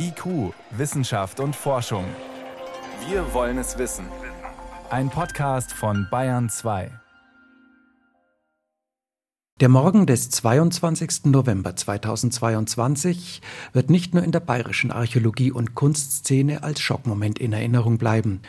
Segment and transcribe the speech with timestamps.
[0.00, 2.04] IQ, Wissenschaft und Forschung.
[3.08, 4.04] Wir wollen es wissen.
[4.90, 6.92] Ein Podcast von Bayern 2.
[9.58, 11.24] Der Morgen des 22.
[11.24, 13.42] November 2022
[13.72, 18.40] wird nicht nur in der bayerischen Archäologie und Kunstszene als Schockmoment in Erinnerung bleiben.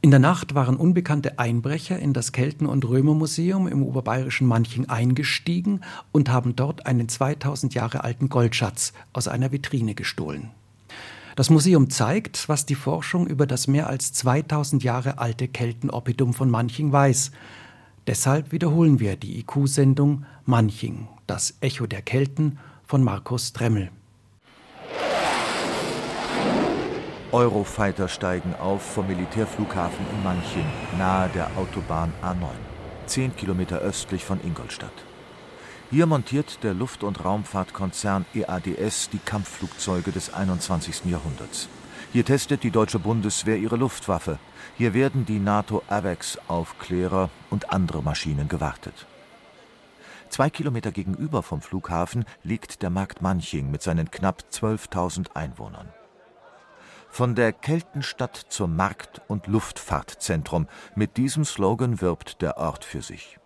[0.00, 5.82] In der Nacht waren unbekannte Einbrecher in das Kelten- und Römermuseum im oberbayerischen Manching eingestiegen
[6.12, 10.52] und haben dort einen 2000 Jahre alten Goldschatz aus einer Vitrine gestohlen.
[11.36, 16.50] Das Museum zeigt, was die Forschung über das mehr als 2000 Jahre alte Keltenoppidum von
[16.50, 17.30] Manching weiß.
[18.06, 23.90] Deshalb wiederholen wir die IQ-Sendung Manching, das Echo der Kelten von Markus Dremmel.
[27.32, 30.64] Eurofighter steigen auf vom Militärflughafen in Manching,
[30.96, 32.48] nahe der Autobahn A9,
[33.04, 35.04] zehn Kilometer östlich von Ingolstadt.
[35.90, 41.04] Hier montiert der Luft- und Raumfahrtkonzern EADS die Kampfflugzeuge des 21.
[41.04, 41.68] Jahrhunderts.
[42.12, 44.40] Hier testet die deutsche Bundeswehr ihre Luftwaffe.
[44.76, 49.06] Hier werden die NATO-AVEX-Aufklärer und andere Maschinen gewartet.
[50.28, 55.88] Zwei Kilometer gegenüber vom Flughafen liegt der Markt Manching mit seinen knapp 12.000 Einwohnern.
[57.08, 60.66] Von der Keltenstadt zum Markt- und Luftfahrtzentrum.
[60.96, 63.38] Mit diesem Slogan wirbt der Ort für sich.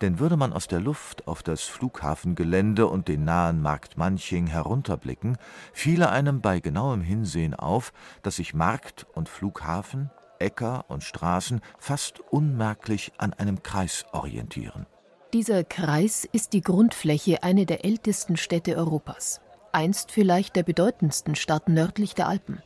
[0.00, 5.36] Denn würde man aus der Luft auf das Flughafengelände und den nahen Markt Manching herunterblicken,
[5.72, 7.92] fiele einem bei genauem Hinsehen auf,
[8.22, 14.86] dass sich Markt und Flughafen, Äcker und Straßen fast unmerklich an einem Kreis orientieren.
[15.32, 21.68] Dieser Kreis ist die Grundfläche einer der ältesten Städte Europas, einst vielleicht der bedeutendsten Stadt
[21.68, 22.62] nördlich der Alpen.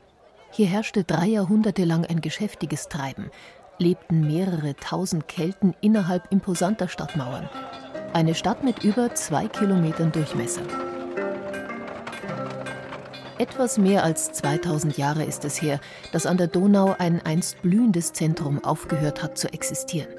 [0.50, 3.30] Hier herrschte drei Jahrhunderte lang ein geschäftiges Treiben,
[3.78, 7.48] lebten mehrere tausend Kelten innerhalb imposanter Stadtmauern.
[8.12, 10.62] Eine Stadt mit über zwei Kilometern Durchmesser.
[13.38, 15.80] Etwas mehr als 2000 Jahre ist es her,
[16.12, 20.14] dass an der Donau ein einst blühendes Zentrum aufgehört hat zu existieren.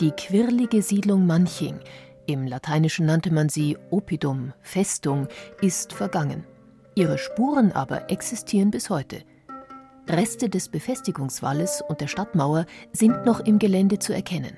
[0.00, 1.78] Die quirlige Siedlung Manching,
[2.26, 5.26] im Lateinischen nannte man sie Oppidum, Festung,
[5.60, 6.44] ist vergangen.
[6.94, 9.22] Ihre Spuren aber existieren bis heute.
[10.12, 14.56] Reste des Befestigungswalles und der Stadtmauer sind noch im Gelände zu erkennen.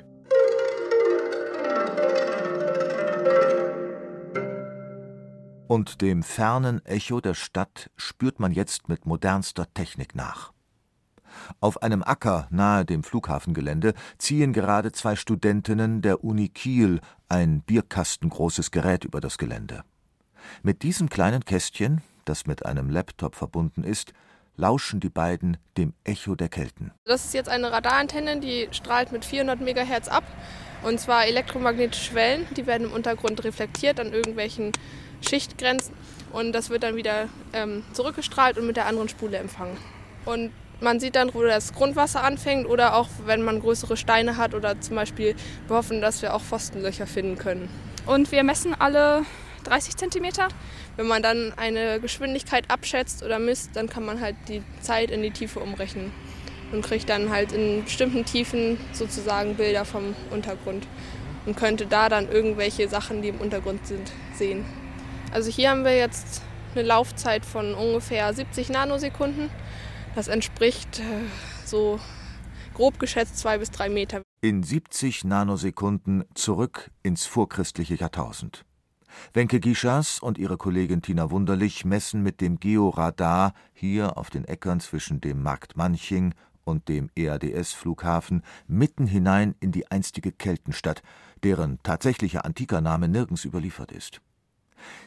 [5.68, 10.52] Und dem fernen Echo der Stadt spürt man jetzt mit modernster Technik nach.
[11.60, 18.70] Auf einem Acker nahe dem Flughafengelände ziehen gerade zwei Studentinnen der Uni Kiel ein bierkastengroßes
[18.70, 19.82] Gerät über das Gelände.
[20.62, 24.12] Mit diesem kleinen Kästchen, das mit einem Laptop verbunden ist,
[24.56, 26.92] lauschen die beiden dem Echo der Kelten.
[27.04, 30.24] Das ist jetzt eine Radarantenne, die strahlt mit 400 MHz ab.
[30.82, 34.72] Und zwar elektromagnetische Wellen, die werden im Untergrund reflektiert an irgendwelchen
[35.20, 35.94] Schichtgrenzen.
[36.32, 39.76] Und das wird dann wieder ähm, zurückgestrahlt und mit der anderen Spule empfangen.
[40.24, 44.54] Und man sieht dann, wo das Grundwasser anfängt oder auch, wenn man größere Steine hat
[44.54, 45.36] oder zum Beispiel,
[45.68, 47.68] wir hoffen, dass wir auch Pfostenlöcher finden können.
[48.06, 49.22] Und wir messen alle
[49.62, 50.48] 30 Zentimeter.
[50.96, 55.22] Wenn man dann eine Geschwindigkeit abschätzt oder misst, dann kann man halt die Zeit in
[55.22, 56.12] die Tiefe umrechnen
[56.72, 60.86] und kriegt dann halt in bestimmten Tiefen sozusagen Bilder vom Untergrund
[61.46, 64.64] und könnte da dann irgendwelche Sachen, die im Untergrund sind, sehen.
[65.32, 66.42] Also hier haben wir jetzt
[66.74, 69.50] eine Laufzeit von ungefähr 70 Nanosekunden.
[70.14, 71.02] Das entspricht äh,
[71.64, 71.98] so
[72.74, 74.22] grob geschätzt zwei bis drei Meter.
[74.42, 78.64] In 70 Nanosekunden zurück ins vorchristliche Jahrtausend.
[79.32, 84.80] Wenke Gischas und ihre Kollegin Tina Wunderlich messen mit dem Georadar hier auf den Äckern
[84.80, 86.34] zwischen dem Markt Manching
[86.64, 91.02] und dem EADS-Flughafen mitten hinein in die einstige Keltenstadt,
[91.42, 94.20] deren tatsächlicher antiker Name nirgends überliefert ist.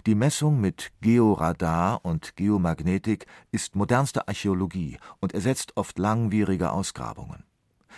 [0.06, 7.44] Die Messung mit Georadar und Geomagnetik ist modernste Archäologie und ersetzt oft langwierige Ausgrabungen.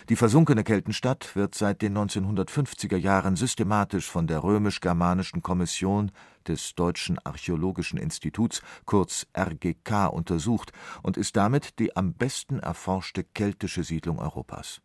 [0.08, 6.12] Die versunkene Keltenstadt wird seit den 1950er Jahren systematisch von der römisch-germanischen Kommission
[6.46, 10.72] des Deutschen Archäologischen Instituts kurz RGK untersucht
[11.02, 14.80] und ist damit die am besten erforschte keltische Siedlung Europas.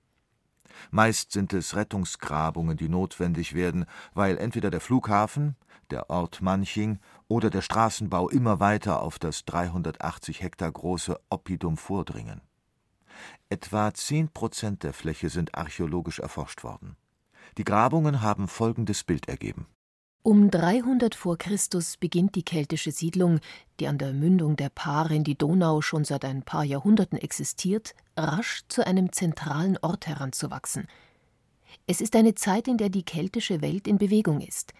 [0.91, 5.55] Meist sind es Rettungsgrabungen, die notwendig werden, weil entweder der Flughafen,
[5.91, 12.41] der Ort Manching oder der Straßenbau immer weiter auf das 380 Hektar große Oppidum vordringen.
[13.49, 16.95] Etwa zehn Prozent der Fläche sind archäologisch erforscht worden.
[17.57, 19.67] Die Grabungen haben folgendes Bild ergeben.
[20.25, 23.41] Um 300 vor Christus beginnt die keltische Siedlung,
[23.79, 27.93] die an der Mündung der Paare in die Donau schon seit ein paar Jahrhunderten existiert,
[28.15, 30.87] rasch zu einem zentralen Ort heranzuwachsen.
[31.87, 34.73] Es ist eine Zeit, in der die keltische Welt in Bewegung ist.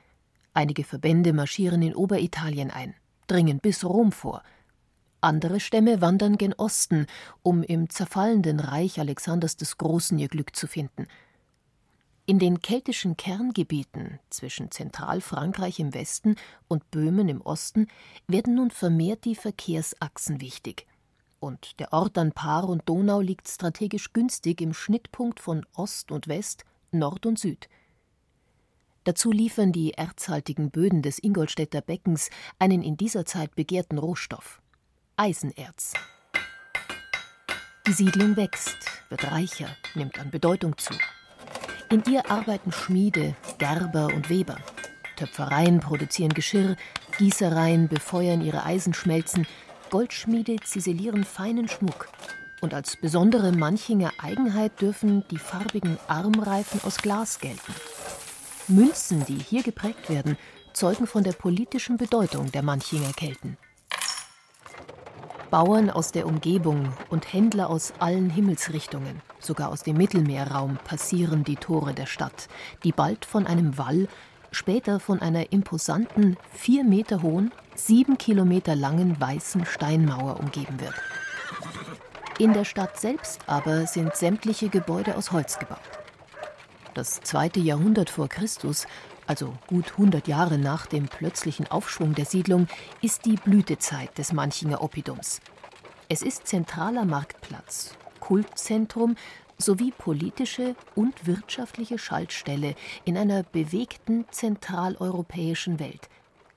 [0.53, 2.95] Einige Verbände marschieren in Oberitalien ein,
[3.27, 4.43] dringen bis Rom vor.
[5.23, 7.07] Andere Stämme wandern gen Osten,
[7.43, 11.07] um im zerfallenden Reich Alexanders des Großen ihr Glück zu finden.
[12.25, 16.35] In den keltischen Kerngebieten zwischen Zentralfrankreich im Westen
[16.67, 17.87] und Böhmen im Osten
[18.27, 20.87] werden nun vermehrt die Verkehrsachsen wichtig.
[21.39, 26.27] Und der Ort an Paar und Donau liegt strategisch günstig im Schnittpunkt von Ost und
[26.27, 27.69] West, Nord und Süd.
[29.05, 32.29] Dazu liefern die erzhaltigen Böden des Ingolstädter Beckens
[32.59, 34.62] einen in dieser Zeit begehrten Rohstoff
[35.15, 35.93] Eisenerz.
[37.85, 38.77] Die Siedlung wächst,
[39.09, 40.95] wird reicher, nimmt an Bedeutung zu.
[41.91, 44.57] In ihr arbeiten Schmiede, Gerber und Weber.
[45.15, 46.77] Töpfereien produzieren Geschirr,
[47.19, 49.45] Gießereien befeuern ihre Eisenschmelzen,
[49.91, 52.09] Goldschmiede ziselieren feinen Schmuck.
[52.61, 57.75] Und als besondere Manchinger Eigenheit dürfen die farbigen Armreifen aus Glas gelten.
[58.67, 60.39] Münzen, die hier geprägt werden,
[60.73, 63.59] zeugen von der politischen Bedeutung der Manchinger Kelten.
[65.53, 71.57] Bauern aus der Umgebung und Händler aus allen Himmelsrichtungen, sogar aus dem Mittelmeerraum, passieren die
[71.57, 72.47] Tore der Stadt,
[72.83, 74.07] die bald von einem Wall,
[74.51, 80.95] später von einer imposanten, vier Meter hohen, sieben Kilometer langen weißen Steinmauer umgeben wird.
[82.39, 85.77] In der Stadt selbst aber sind sämtliche Gebäude aus Holz gebaut.
[86.95, 88.87] Das zweite Jahrhundert vor Christus
[89.27, 92.67] also gut 100 Jahre nach dem plötzlichen Aufschwung der Siedlung,
[93.01, 95.41] ist die Blütezeit des Manchinger Oppidums.
[96.09, 99.15] Es ist zentraler Marktplatz, Kultzentrum
[99.57, 102.75] sowie politische und wirtschaftliche Schaltstelle
[103.05, 106.09] in einer bewegten zentraleuropäischen Welt,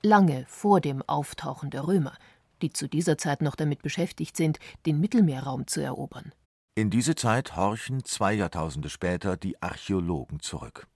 [0.03, 2.13] lange vor dem Auftauchen der Römer,
[2.61, 6.33] die zu dieser Zeit noch damit beschäftigt sind, den Mittelmeerraum zu erobern.
[6.75, 10.87] In diese Zeit horchen zwei Jahrtausende später die Archäologen zurück.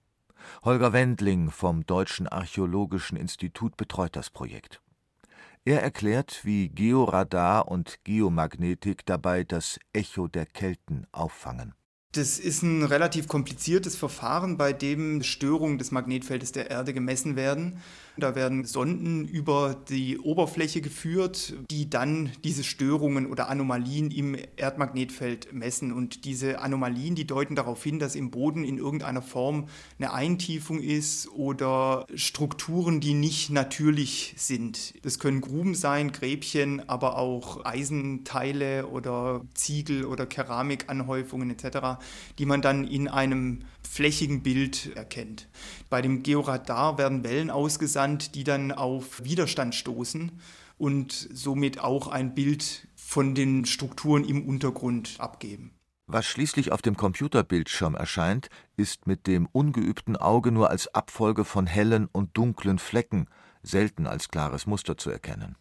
[0.64, 4.80] Holger Wendling vom Deutschen Archäologischen Institut betreut das Projekt.
[5.64, 11.74] Er erklärt, wie Georadar und Geomagnetik dabei das Echo der Kelten auffangen
[12.12, 17.78] das ist ein relativ kompliziertes Verfahren, bei dem Störungen des Magnetfeldes der Erde gemessen werden.
[18.18, 25.54] Da werden Sonden über die Oberfläche geführt, die dann diese Störungen oder Anomalien im Erdmagnetfeld
[25.54, 25.92] messen.
[25.92, 29.68] Und diese Anomalien, die deuten darauf hin, dass im Boden in irgendeiner Form
[29.98, 34.92] eine Eintiefung ist oder Strukturen, die nicht natürlich sind.
[35.02, 42.01] Das können Gruben sein, Gräbchen, aber auch Eisenteile oder Ziegel oder Keramikanhäufungen etc
[42.38, 45.48] die man dann in einem flächigen Bild erkennt.
[45.90, 50.32] Bei dem Georadar werden Wellen ausgesandt, die dann auf Widerstand stoßen
[50.78, 55.72] und somit auch ein Bild von den Strukturen im Untergrund abgeben.
[56.06, 61.66] Was schließlich auf dem Computerbildschirm erscheint, ist mit dem ungeübten Auge nur als Abfolge von
[61.66, 63.28] hellen und dunklen Flecken,
[63.62, 65.56] selten als klares Muster zu erkennen.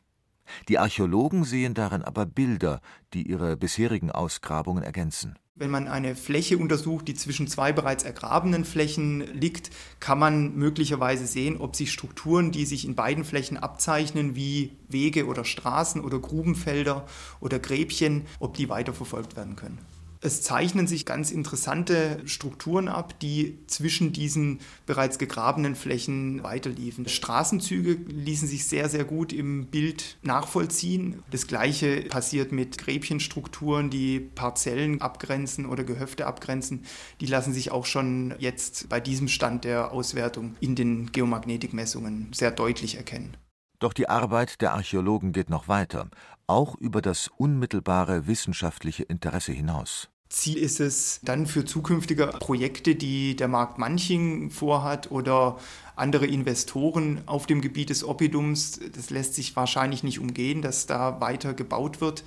[0.67, 2.81] Die Archäologen sehen darin aber Bilder,
[3.13, 5.37] die ihre bisherigen Ausgrabungen ergänzen.
[5.55, 9.69] Wenn man eine Fläche untersucht, die zwischen zwei bereits ergrabenen Flächen liegt,
[9.99, 15.27] kann man möglicherweise sehen, ob sich Strukturen, die sich in beiden Flächen abzeichnen, wie Wege
[15.27, 17.05] oder Straßen oder Grubenfelder
[17.41, 19.79] oder Gräbchen, ob die weiterverfolgt werden können.
[20.23, 27.07] Es zeichnen sich ganz interessante Strukturen ab, die zwischen diesen bereits gegrabenen Flächen weiterliefen.
[27.07, 31.23] Straßenzüge ließen sich sehr, sehr gut im Bild nachvollziehen.
[31.31, 36.85] Das gleiche passiert mit Gräbchenstrukturen, die Parzellen abgrenzen oder Gehöfte abgrenzen.
[37.19, 42.51] Die lassen sich auch schon jetzt bei diesem Stand der Auswertung in den Geomagnetikmessungen sehr
[42.51, 43.37] deutlich erkennen.
[43.79, 46.11] Doch die Arbeit der Archäologen geht noch weiter,
[46.45, 50.11] auch über das unmittelbare wissenschaftliche Interesse hinaus.
[50.31, 55.59] Ziel ist es dann für zukünftige Projekte, die der Markt Manching vorhat oder
[55.95, 61.19] andere Investoren auf dem Gebiet des Oppidums, das lässt sich wahrscheinlich nicht umgehen, dass da
[61.19, 62.23] weiter gebaut wird,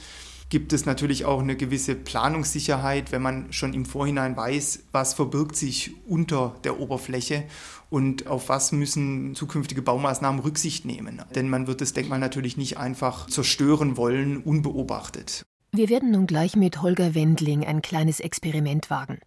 [0.50, 5.56] gibt es natürlich auch eine gewisse Planungssicherheit, wenn man schon im Vorhinein weiß, was verbirgt
[5.56, 7.44] sich unter der Oberfläche
[7.88, 11.22] und auf was müssen zukünftige Baumaßnahmen Rücksicht nehmen.
[11.34, 15.44] Denn man wird das Denkmal natürlich nicht einfach zerstören wollen, unbeobachtet.
[15.76, 19.18] Wir werden nun gleich mit Holger Wendling ein kleines Experiment wagen.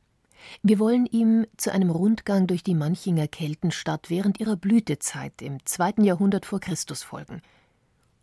[0.64, 6.06] Wir wollen ihm zu einem Rundgang durch die Manchinger Keltenstadt während ihrer Blütezeit im zweiten
[6.06, 7.42] Jahrhundert vor Christus folgen.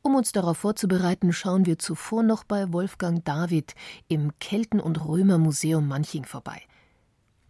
[0.00, 3.75] Um uns darauf vorzubereiten, schauen wir zuvor noch bei Wolfgang David
[4.09, 6.62] im Kelten- und Römermuseum Manching vorbei.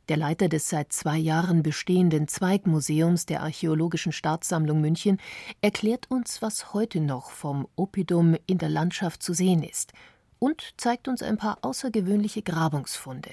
[0.08, 5.18] Der Leiter des seit zwei Jahren bestehenden Zweigmuseums der Archäologischen Staatssammlung München
[5.60, 9.92] erklärt uns, was heute noch vom Oppidum in der Landschaft zu sehen ist–
[10.44, 13.30] und zeigt uns ein paar außergewöhnliche Grabungsfunde.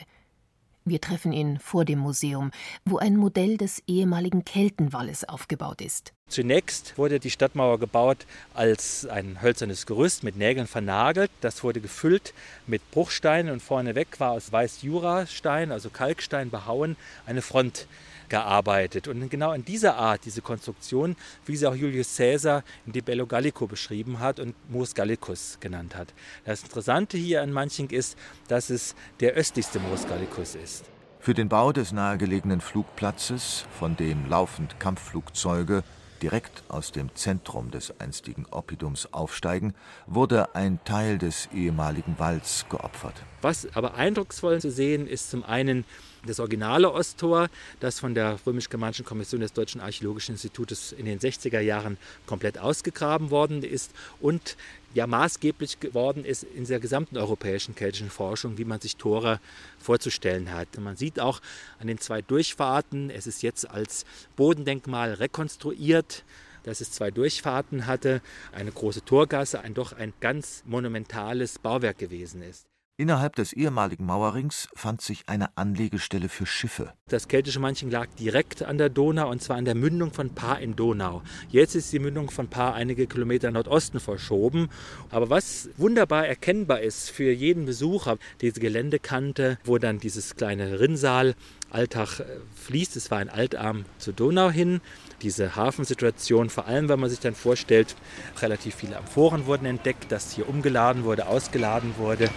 [0.85, 2.51] Wir treffen ihn vor dem Museum,
[2.85, 6.13] wo ein Modell des ehemaligen Keltenwalles aufgebaut ist.
[6.29, 11.29] Zunächst wurde die Stadtmauer gebaut als ein hölzernes Gerüst mit Nägeln vernagelt.
[11.41, 12.33] Das wurde gefüllt
[12.65, 17.87] mit Bruchsteinen und vorneweg war aus Weiß-Jura-Stein, also Kalkstein behauen, eine Front
[18.31, 19.09] gearbeitet.
[19.09, 23.27] Und genau in dieser Art, diese Konstruktion, wie sie auch Julius Caesar in De Bello
[23.27, 26.13] Gallico beschrieben hat und Mos Gallicus genannt hat.
[26.45, 30.85] Das Interessante hier an Manching ist, dass es der östlichste Mos Gallicus ist.
[31.19, 35.83] Für den Bau des nahegelegenen Flugplatzes, von dem laufend Kampfflugzeuge
[36.21, 39.73] direkt aus dem Zentrum des einstigen Oppidums aufsteigen,
[40.07, 43.21] wurde ein Teil des ehemaligen Walls geopfert.
[43.41, 45.85] Was aber eindrucksvoll zu sehen ist zum einen
[46.25, 51.59] das originale Osttor, das von der römisch-germanischen Kommission des Deutschen Archäologischen Institutes in den 60er
[51.59, 54.55] Jahren komplett ausgegraben worden ist und
[54.93, 59.39] ja maßgeblich geworden ist in der gesamten europäischen keltischen Forschung, wie man sich Tore
[59.79, 60.67] vorzustellen hat.
[60.77, 61.41] Und man sieht auch
[61.79, 64.05] an den zwei Durchfahrten, es ist jetzt als
[64.35, 66.23] Bodendenkmal rekonstruiert,
[66.63, 68.21] dass es zwei Durchfahrten hatte,
[68.51, 72.70] eine große Torgasse, ein doch ein ganz monumentales Bauwerk gewesen ist.
[73.01, 76.93] Innerhalb des ehemaligen Mauerrings fand sich eine Anlegestelle für Schiffe.
[77.09, 80.59] Das keltische Manching lag direkt an der Donau und zwar an der Mündung von Paar
[80.59, 81.23] in Donau.
[81.49, 84.69] Jetzt ist die Mündung von Paar einige Kilometer Nordosten verschoben.
[85.09, 91.33] Aber was wunderbar erkennbar ist für jeden Besucher, diese Geländekante, wo dann dieses kleine Rinnsal
[91.71, 92.97] Alltag äh, fließt.
[92.97, 94.79] Es war ein Altarm zur Donau hin.
[95.23, 97.95] Diese Hafensituation, vor allem wenn man sich dann vorstellt,
[98.43, 102.29] relativ viele Amphoren wurden entdeckt, dass hier umgeladen wurde, ausgeladen wurde.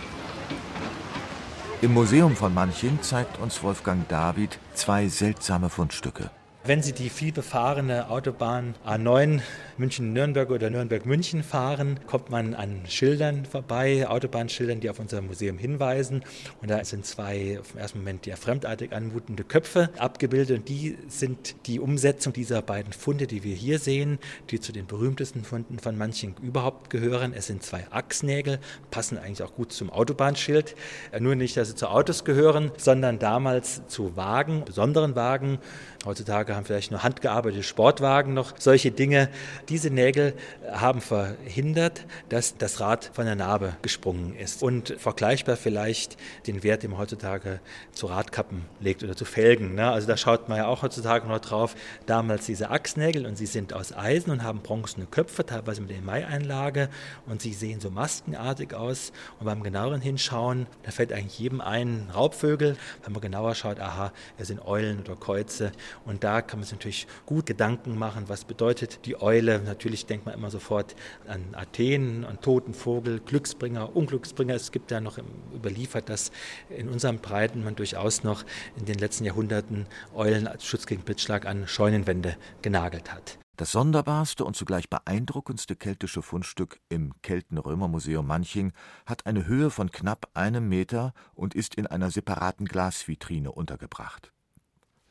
[1.84, 6.30] Im Museum von Manching zeigt uns Wolfgang David zwei seltsame Fundstücke.
[6.64, 9.42] Wenn Sie die vielbefahrene Autobahn A9
[9.78, 16.22] München-Nürnberg oder Nürnberg-München fahren, kommt man an Schildern vorbei, Autobahnschildern, die auf unser Museum hinweisen.
[16.60, 20.58] Und da sind zwei auf den ersten Moment ja fremdartig anmutende Köpfe abgebildet.
[20.58, 24.18] Und die sind die Umsetzung dieser beiden Funde, die wir hier sehen,
[24.50, 27.32] die zu den berühmtesten Funden von Manching überhaupt gehören.
[27.34, 28.58] Es sind zwei Achsnägel,
[28.90, 30.74] passen eigentlich auch gut zum Autobahnschild.
[31.18, 35.58] Nur nicht, dass sie zu Autos gehören, sondern damals zu Wagen, besonderen Wagen.
[36.04, 39.30] Heutzutage haben vielleicht nur handgearbeitete Sportwagen noch solche Dinge.
[39.68, 40.34] Diese Nägel
[40.70, 44.62] haben verhindert, dass das Rad von der Narbe gesprungen ist.
[44.62, 46.16] Und vergleichbar vielleicht
[46.46, 47.60] den Wert, den man heutzutage
[47.92, 49.74] zu Radkappen legt oder zu Felgen.
[49.74, 49.90] Ne?
[49.90, 51.74] Also da schaut man ja auch heutzutage noch drauf.
[52.06, 56.02] Damals diese Achsnägel und sie sind aus Eisen und haben bronzene Köpfe, teilweise mit der
[56.02, 56.88] Mai-Einlage
[57.26, 59.12] und sie sehen so maskenartig aus.
[59.38, 62.76] Und beim genaueren Hinschauen, da fällt eigentlich jedem ein Raubvögel.
[63.02, 65.72] Wenn man genauer schaut, aha, es sind Eulen oder Käuze.
[66.04, 70.26] Und da kann man sich natürlich gut Gedanken machen, was bedeutet die Eule Natürlich denkt
[70.26, 70.94] man immer sofort
[71.26, 74.54] an Athen, an toten Vogel, Glücksbringer, Unglücksbringer.
[74.54, 75.18] Es gibt ja noch
[75.54, 76.32] überliefert, dass
[76.68, 78.44] in unseren Breiten man durchaus noch
[78.76, 83.38] in den letzten Jahrhunderten Eulen als Schutz gegen Blitzschlag an Scheunenwände genagelt hat.
[83.56, 88.72] Das sonderbarste und zugleich beeindruckendste keltische Fundstück im Kelten-Römer-Museum Manching
[89.06, 94.33] hat eine Höhe von knapp einem Meter und ist in einer separaten Glasvitrine untergebracht.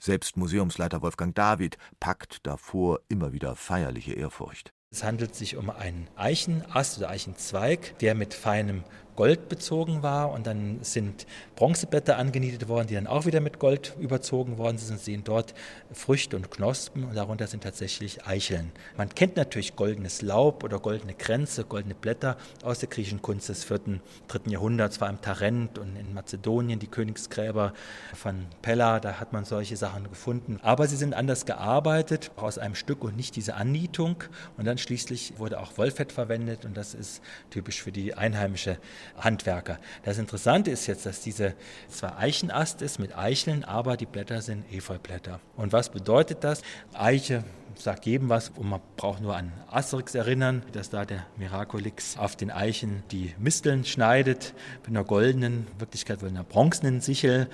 [0.03, 4.73] Selbst Museumsleiter Wolfgang David packt davor immer wieder feierliche Ehrfurcht.
[4.91, 8.83] Es handelt sich um einen Eichenast oder Eichenzweig, der mit feinem
[9.15, 13.95] Gold bezogen war und dann sind Bronzeblätter angenietet worden, die dann auch wieder mit Gold
[13.99, 14.99] überzogen worden sind.
[14.99, 15.53] Sie sehen dort
[15.91, 18.71] Früchte und Knospen und darunter sind tatsächlich Eicheln.
[18.97, 23.63] Man kennt natürlich goldenes Laub oder goldene Kränze, goldene Blätter aus der griechischen Kunst des
[23.63, 24.51] 4., 3.
[24.51, 27.73] Jahrhunderts, vor allem Tarent und in Mazedonien, die Königsgräber
[28.13, 30.59] von Pella, da hat man solche Sachen gefunden.
[30.61, 34.23] Aber sie sind anders gearbeitet, aus einem Stück und nicht diese Annietung.
[34.57, 38.77] Und dann schließlich wurde auch Wollfett verwendet und das ist typisch für die einheimische
[39.17, 39.79] Handwerker.
[40.03, 41.53] Das Interessante ist jetzt, dass diese
[41.89, 45.39] zwar Eichenast ist mit Eicheln, aber die Blätter sind Efeublätter.
[45.55, 46.61] Und was bedeutet das?
[46.93, 47.43] Eiche
[47.75, 52.35] sagt jedem was und man braucht nur an Asterix erinnern, dass da der Miraculix auf
[52.35, 57.49] den Eichen die Misteln schneidet mit einer goldenen, in Wirklichkeit wohl einer bronzenen Sichel.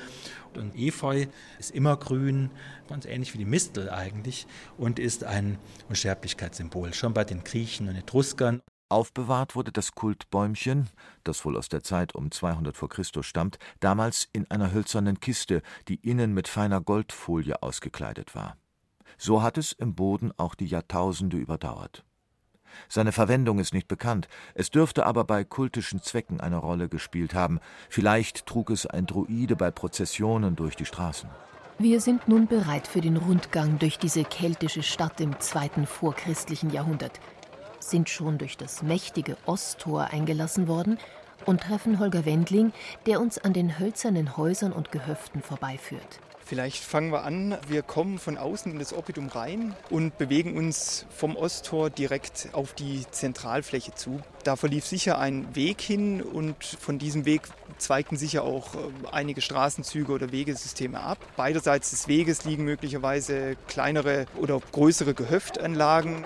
[0.56, 1.28] Und Efeu
[1.60, 2.50] ist immer grün,
[2.88, 5.58] ganz ähnlich wie die Mistel eigentlich und ist ein
[5.90, 8.62] Unsterblichkeitssymbol, schon bei den Griechen und Etruskern.
[8.90, 10.90] Aufbewahrt wurde das Kultbäumchen,
[11.24, 15.62] das wohl aus der Zeit um 200 vor Christus stammt, damals in einer hölzernen Kiste,
[15.88, 18.58] die innen mit feiner Goldfolie ausgekleidet war.
[19.20, 22.04] So hat es im Boden auch die Jahrtausende überdauert.
[22.88, 27.60] Seine Verwendung ist nicht bekannt, es dürfte aber bei kultischen Zwecken eine Rolle gespielt haben,
[27.90, 31.30] vielleicht trug es ein Druide bei Prozessionen durch die Straßen.
[31.78, 37.20] Wir sind nun bereit für den Rundgang durch diese keltische Stadt im zweiten vorchristlichen Jahrhundert
[37.80, 40.98] sind schon durch das mächtige Osttor eingelassen worden,
[41.46, 42.74] und treffen Holger Wendling,
[43.06, 46.20] der uns an den hölzernen Häusern und Gehöften vorbeiführt.
[46.50, 47.56] Vielleicht fangen wir an.
[47.68, 52.74] Wir kommen von außen in das Oppidum rein und bewegen uns vom Osttor direkt auf
[52.74, 54.20] die Zentralfläche zu.
[54.44, 57.44] Da verlief sicher ein Weg hin und von diesem Weg
[57.78, 58.80] zweigten sicher auch äh,
[59.12, 61.20] einige Straßenzüge oder Wegesysteme ab.
[61.38, 66.26] Beiderseits des Weges liegen möglicherweise kleinere oder größere Gehöftanlagen.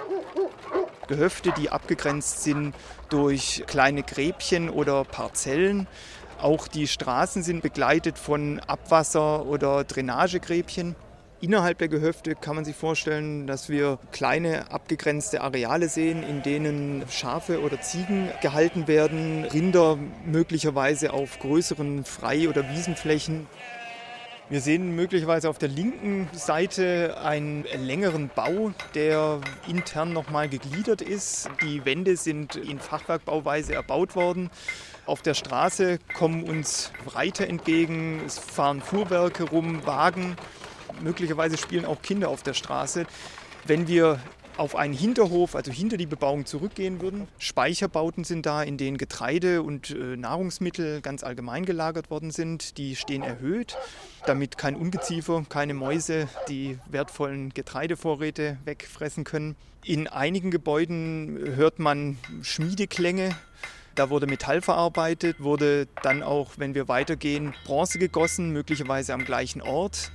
[1.07, 2.74] Gehöfte, die abgegrenzt sind
[3.10, 5.88] durch kleine Gräbchen oder Parzellen.
[6.41, 10.95] Auch die Straßen sind begleitet von Abwasser- oder Drainagegräbchen.
[11.43, 17.03] Innerhalb der Gehöfte kann man sich vorstellen, dass wir kleine abgegrenzte Areale sehen, in denen
[17.10, 23.48] Schafe oder Ziegen gehalten werden, Rinder möglicherweise auf größeren Frei- oder Wiesenflächen.
[24.50, 31.50] Wir sehen möglicherweise auf der linken Seite einen längeren Bau, der intern nochmal gegliedert ist.
[31.62, 34.51] Die Wände sind in Fachwerkbauweise erbaut worden.
[35.05, 40.35] Auf der Straße kommen uns Reiter entgegen, es fahren Fuhrwerke rum, Wagen.
[41.01, 43.05] Möglicherweise spielen auch Kinder auf der Straße.
[43.65, 44.19] Wenn wir
[44.57, 47.27] auf einen Hinterhof, also hinter die Bebauung zurückgehen würden.
[47.38, 52.77] Speicherbauten sind da, in denen Getreide und äh, Nahrungsmittel ganz allgemein gelagert worden sind.
[52.77, 53.77] Die stehen erhöht,
[54.25, 59.55] damit kein Ungeziefer, keine Mäuse die wertvollen Getreidevorräte wegfressen können.
[59.83, 63.36] In einigen Gebäuden hört man Schmiedeklänge.
[63.95, 69.62] Da wurde Metall verarbeitet, wurde dann auch, wenn wir weitergehen, Bronze gegossen, möglicherweise am gleichen
[69.62, 70.12] Ort.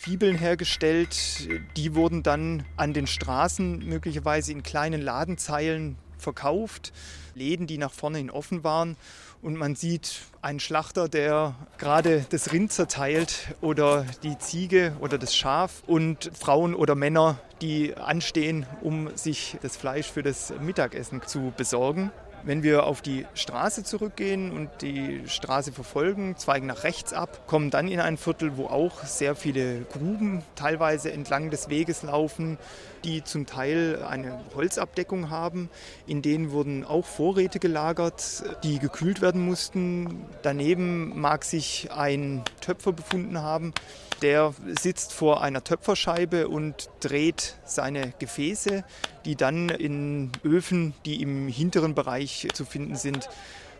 [0.00, 1.46] Fibeln hergestellt.
[1.76, 6.94] Die wurden dann an den Straßen möglicherweise in kleinen Ladenzeilen verkauft.
[7.34, 8.96] Läden, die nach vorne hin offen waren.
[9.42, 15.36] Und man sieht einen Schlachter, der gerade das Rind zerteilt oder die Ziege oder das
[15.36, 21.52] Schaf und Frauen oder Männer, die anstehen, um sich das Fleisch für das Mittagessen zu
[21.54, 22.10] besorgen.
[22.42, 27.70] Wenn wir auf die Straße zurückgehen und die Straße verfolgen, zweigen nach rechts ab, kommen
[27.70, 32.56] dann in ein Viertel, wo auch sehr viele Gruben teilweise entlang des Weges laufen,
[33.04, 35.68] die zum Teil eine Holzabdeckung haben.
[36.06, 40.24] In denen wurden auch Vorräte gelagert, die gekühlt werden mussten.
[40.42, 43.74] Daneben mag sich ein Töpfer befunden haben,
[44.22, 48.84] der sitzt vor einer Töpferscheibe und dreht seine Gefäße,
[49.24, 53.28] die dann in Öfen, die im hinteren Bereich zu finden sind,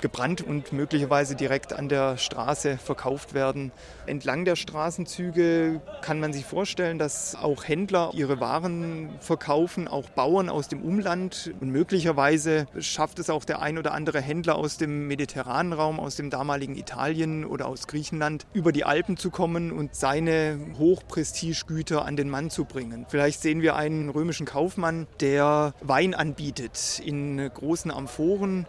[0.03, 3.73] gebrannt und möglicherweise direkt an der Straße verkauft werden.
[4.07, 10.49] Entlang der Straßenzüge kann man sich vorstellen, dass auch Händler ihre Waren verkaufen, auch Bauern
[10.49, 11.53] aus dem Umland.
[11.61, 16.17] Und möglicherweise schafft es auch der ein oder andere Händler aus dem mediterranen Raum, aus
[16.17, 22.17] dem damaligen Italien oder aus Griechenland, über die Alpen zu kommen und seine Hochprestigegüter an
[22.17, 23.07] den Mann zu bringen.
[23.09, 28.67] Vielleicht sehen wir einen römischen Kaufmann, der Wein anbietet in großen Amphoren.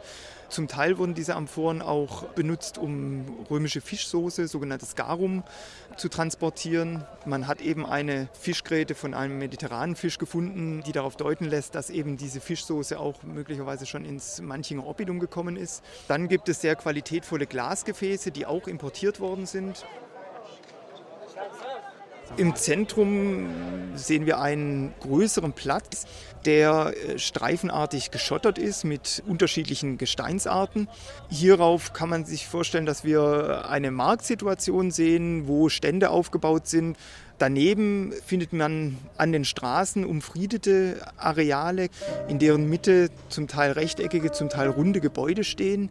[0.51, 5.43] Zum Teil wurden diese Amphoren auch benutzt, um römische Fischsoße, sogenanntes Garum,
[5.95, 7.05] zu transportieren.
[7.25, 11.89] Man hat eben eine Fischgräte von einem mediterranen Fisch gefunden, die darauf deuten lässt, dass
[11.89, 15.85] eben diese Fischsoße auch möglicherweise schon ins Manchinger Oppidum gekommen ist.
[16.09, 19.85] Dann gibt es sehr qualitätvolle Glasgefäße, die auch importiert worden sind.
[22.37, 23.49] Im Zentrum
[23.95, 26.05] sehen wir einen größeren Platz,
[26.45, 30.87] der äh, streifenartig geschottert ist mit unterschiedlichen Gesteinsarten.
[31.29, 36.97] Hierauf kann man sich vorstellen, dass wir eine Marktsituation sehen, wo Stände aufgebaut sind.
[37.37, 41.89] Daneben findet man an den Straßen umfriedete Areale,
[42.27, 45.89] in deren Mitte zum Teil rechteckige, zum Teil runde Gebäude stehen.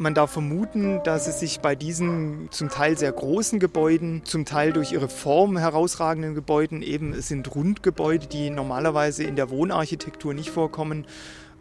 [0.00, 4.72] Man darf vermuten, dass es sich bei diesen zum Teil sehr großen Gebäuden, zum Teil
[4.72, 10.50] durch ihre Form herausragenden Gebäuden, eben es sind Rundgebäude, die normalerweise in der Wohnarchitektur nicht
[10.50, 11.04] vorkommen,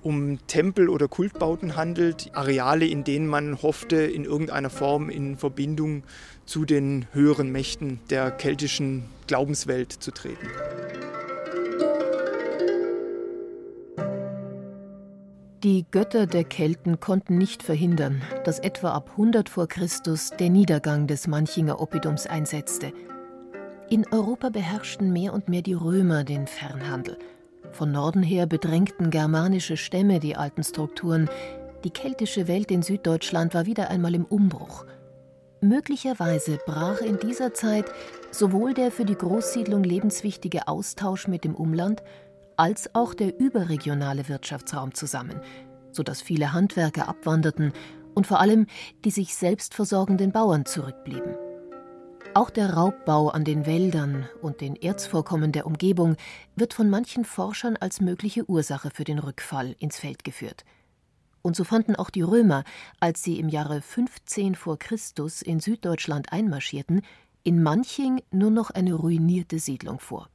[0.04, 6.04] um Tempel oder Kultbauten handelt, Areale, in denen man hoffte, in irgendeiner Form in Verbindung
[6.45, 10.47] zu den höheren Mächten der keltischen Glaubenswelt zu treten.
[15.63, 21.08] Die Götter der Kelten konnten nicht verhindern, dass etwa ab 100 vor Christus der Niedergang
[21.08, 22.93] des Manchinger Oppidums einsetzte.
[23.89, 27.17] In Europa beherrschten mehr und mehr die Römer den Fernhandel.
[27.72, 31.28] Von Norden her bedrängten germanische Stämme die alten Strukturen.
[31.84, 34.86] Die keltische Welt in Süddeutschland war wieder einmal im Umbruch.
[35.62, 37.86] Möglicherweise brach in dieser Zeit
[38.30, 42.04] sowohl der für die Großsiedlung lebenswichtige Austausch mit dem Umland
[42.58, 45.39] als auch der überregionale Wirtschaftsraum zusammen,
[45.91, 47.72] sodass viele Handwerker abwanderten
[48.13, 48.65] und vor allem
[49.06, 51.36] die sich selbst versorgenden Bauern zurückblieben.
[52.34, 56.17] Auch der Raubbau an den Wäldern und den Erzvorkommen der Umgebung
[56.56, 60.63] wird von manchen Forschern als mögliche Ursache für den Rückfall ins Feld geführt.
[61.41, 62.63] Und so fanden auch die Römer,
[63.00, 67.02] als sie im Jahre 15 vor Christus in Süddeutschland einmarschierten,
[67.43, 70.30] in Manching nur noch eine ruinierte Siedlung vor,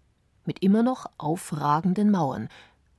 [0.47, 2.49] mit immer noch aufragenden Mauern,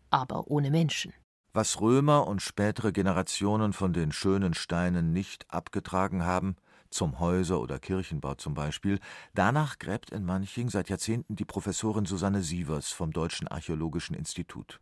[0.09, 1.13] aber ohne Menschen.
[1.53, 6.55] Was Römer und spätere Generationen von den schönen Steinen nicht abgetragen haben,
[6.89, 8.99] zum Häuser- oder Kirchenbau zum Beispiel,
[9.33, 14.79] danach gräbt in Manching seit Jahrzehnten die Professorin Susanne Sievers vom Deutschen Archäologischen Institut.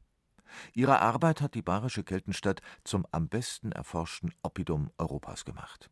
[0.73, 5.89] Ihre Arbeit hat die bayerische Keltenstadt zum am besten erforschten Oppidum Europas gemacht.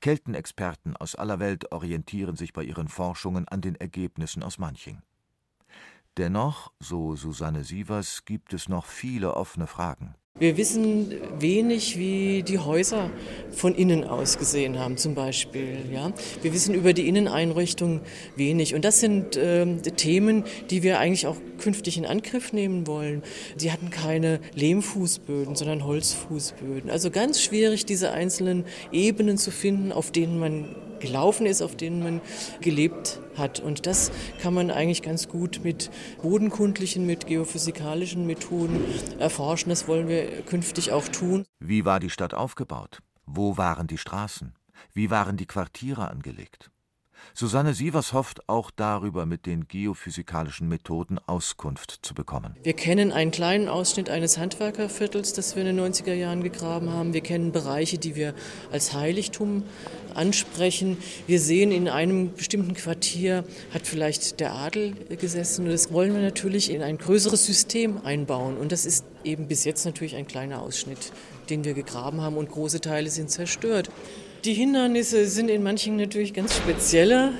[0.00, 5.02] Keltenexperten aus aller Welt orientieren sich bei ihren Forschungen an den Ergebnissen aus Manching.
[6.18, 10.16] Dennoch, so Susanne Sievers, gibt es noch viele offene Fragen.
[10.40, 13.10] Wir wissen wenig, wie die Häuser
[13.50, 15.78] von innen aus gesehen haben, zum Beispiel.
[15.92, 16.12] Ja?
[16.42, 18.00] Wir wissen über die Inneneinrichtung
[18.34, 18.74] wenig.
[18.74, 23.22] Und das sind äh, Themen, die wir eigentlich auch künftig in Angriff nehmen wollen.
[23.56, 26.90] Sie hatten keine Lehmfußböden, sondern Holzfußböden.
[26.90, 32.02] Also ganz schwierig, diese einzelnen Ebenen zu finden, auf denen man gelaufen ist, auf denen
[32.02, 32.20] man
[32.60, 33.60] gelebt hat.
[33.60, 35.90] Und das kann man eigentlich ganz gut mit
[36.22, 38.80] bodenkundlichen, mit geophysikalischen Methoden
[39.18, 39.70] erforschen.
[39.70, 41.44] Das wollen wir künftig auch tun.
[41.60, 43.00] Wie war die Stadt aufgebaut?
[43.26, 44.54] Wo waren die Straßen?
[44.92, 46.70] Wie waren die Quartiere angelegt?
[47.34, 52.56] Susanne Sievers hofft auch darüber mit den geophysikalischen Methoden Auskunft zu bekommen.
[52.62, 57.12] Wir kennen einen kleinen Ausschnitt eines Handwerkerviertels, das wir in den 90er Jahren gegraben haben.
[57.12, 58.34] Wir kennen Bereiche, die wir
[58.72, 59.62] als Heiligtum
[60.14, 60.98] ansprechen.
[61.26, 65.66] Wir sehen, in einem bestimmten Quartier hat vielleicht der Adel gesessen.
[65.66, 68.56] Und das wollen wir natürlich in ein größeres System einbauen.
[68.56, 71.12] Und das ist eben bis jetzt natürlich ein kleiner Ausschnitt,
[71.50, 72.36] den wir gegraben haben.
[72.36, 73.90] Und große Teile sind zerstört.
[74.44, 77.32] Die Hindernisse sind in Manching natürlich ganz spezieller.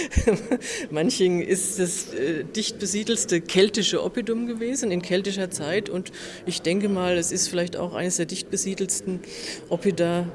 [0.90, 6.10] Manching ist das äh, dicht besiedelste keltische Oppidum gewesen in keltischer Zeit und
[6.44, 9.20] ich denke mal, es ist vielleicht auch eines der dicht besiedelsten
[9.68, 10.26] Oppida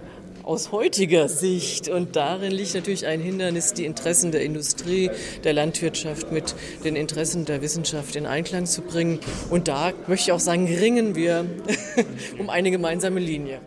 [0.44, 1.90] aus heutiger Sicht.
[1.90, 5.12] Und darin liegt natürlich ein Hindernis, die Interessen der Industrie,
[5.44, 9.20] der Landwirtschaft mit den Interessen der Wissenschaft in Einklang zu bringen.
[9.50, 11.46] Und da möchte ich auch sagen, ringen wir
[12.40, 13.60] um eine gemeinsame Linie.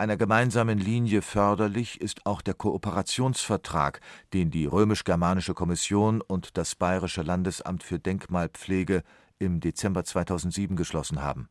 [0.00, 4.00] Einer gemeinsamen Linie förderlich ist auch der Kooperationsvertrag,
[4.32, 9.02] den die Römisch-Germanische Kommission und das Bayerische Landesamt für Denkmalpflege
[9.40, 11.48] im Dezember 2007 geschlossen haben.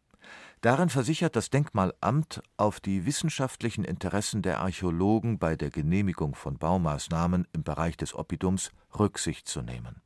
[0.62, 7.50] Darin versichert das Denkmalamt, auf die wissenschaftlichen Interessen der Archäologen bei der Genehmigung von Baumaßnahmen
[7.52, 10.02] im Bereich des Oppidums Rücksicht zu nehmen.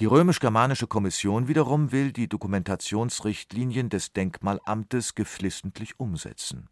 [0.00, 6.68] Die römisch-germanische Kommission wiederum will die Dokumentationsrichtlinien des Denkmalamtes geflissentlich umsetzen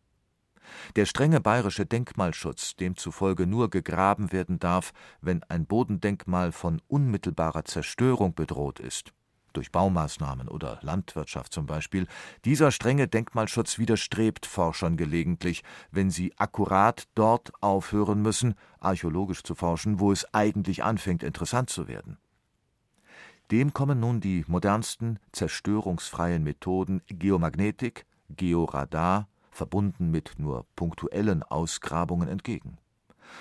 [0.96, 8.34] der strenge bayerische Denkmalschutz, demzufolge nur gegraben werden darf, wenn ein Bodendenkmal von unmittelbarer Zerstörung
[8.34, 9.12] bedroht ist
[9.52, 12.06] durch Baumaßnahmen oder Landwirtschaft zum Beispiel,
[12.44, 20.00] dieser strenge Denkmalschutz widerstrebt Forschern gelegentlich, wenn sie akkurat dort aufhören müssen, archäologisch zu forschen,
[20.00, 22.18] wo es eigentlich anfängt interessant zu werden.
[23.50, 32.78] Dem kommen nun die modernsten zerstörungsfreien Methoden Geomagnetik, Georadar verbunden mit nur punktuellen Ausgrabungen entgegen.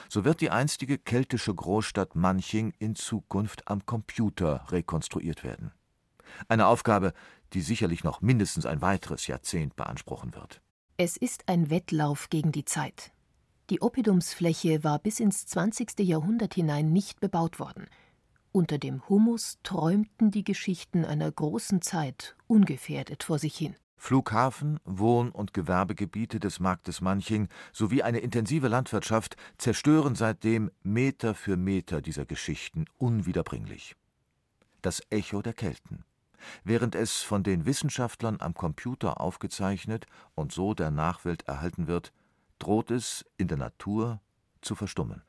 [0.08, 5.72] So wird die einstige keltische Großstadt Manching in Zukunft am Computer rekonstruiert werden.
[6.48, 7.14] Eine Aufgabe,
[7.54, 10.62] die sicherlich noch mindestens ein weiteres Jahrzehnt beanspruchen wird.
[10.98, 13.12] Es ist ein Wettlauf gegen die Zeit.
[13.70, 16.00] Die Oppidumsfläche war bis ins 20.
[16.00, 17.88] Jahrhundert hinein nicht bebaut worden.
[18.52, 23.76] Unter dem Humus träumten die Geschichten einer großen Zeit ungefährdet vor sich hin.
[24.00, 31.58] Flughafen, Wohn- und Gewerbegebiete des Marktes Manching sowie eine intensive Landwirtschaft zerstören seitdem Meter für
[31.58, 33.96] Meter dieser Geschichten unwiederbringlich.
[34.82, 36.06] Das Echo der Kelten.
[36.64, 42.14] Während es von den Wissenschaftlern am Computer aufgezeichnet und so der Nachwelt erhalten wird,
[42.58, 44.22] droht es in der Natur
[44.62, 45.22] zu verstummen.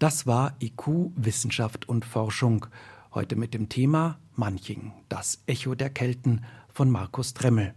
[0.00, 2.66] Das war IQ Wissenschaft und Forschung.
[3.14, 7.72] Heute mit dem Thema Manching, das Echo der Kelten von Markus Dremmel.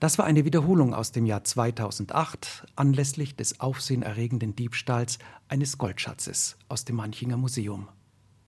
[0.00, 6.84] Das war eine Wiederholung aus dem Jahr 2008 anlässlich des aufsehenerregenden Diebstahls eines Goldschatzes aus
[6.84, 7.88] dem Manchinger Museum.